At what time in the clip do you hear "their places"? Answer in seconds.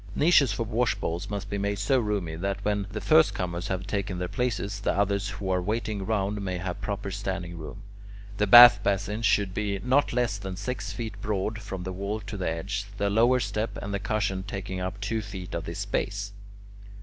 4.17-4.79